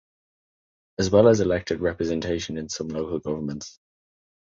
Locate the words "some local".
2.69-3.19